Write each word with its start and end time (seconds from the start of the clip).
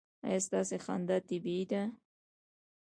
ایا 0.27 0.39
ستاسو 0.45 0.75
خندا 0.85 1.17
طبیعي 1.29 1.65
ده؟ 1.71 1.83